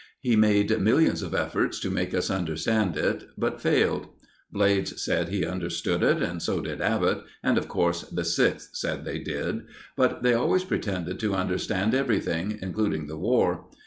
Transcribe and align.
He 0.19 0.35
made 0.35 0.79
millions 0.81 1.21
of 1.21 1.35
efforts 1.35 1.79
to 1.81 1.91
make 1.91 2.11
us 2.15 2.31
understand 2.31 2.97
it, 2.97 3.27
but 3.37 3.61
failed. 3.61 4.07
Blades 4.51 4.99
said 4.99 5.29
he 5.29 5.45
understood 5.45 6.01
it, 6.01 6.23
and 6.23 6.41
so 6.41 6.59
did 6.59 6.81
Abbott, 6.81 7.21
and, 7.43 7.55
of 7.55 7.67
course, 7.67 8.01
the 8.09 8.25
Sixth 8.25 8.71
said 8.75 9.05
they 9.05 9.19
did. 9.19 9.61
But 9.95 10.23
they 10.23 10.33
always 10.33 10.63
pretend 10.63 11.19
to 11.19 11.35
understand 11.35 11.93
everything, 11.93 12.57
including 12.63 13.05
the 13.05 13.15
War. 13.17 13.67